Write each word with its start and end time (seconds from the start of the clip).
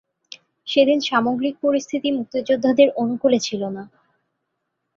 সেদিন 0.67 0.99
সামগ্রিক 1.01 1.55
পরিস্থিতি 1.63 2.09
মুক্তিযোদ্ধাদের 2.11 2.87
অনুকূলে 2.95 3.39
ছিল 3.39 3.61
না। 3.69 3.83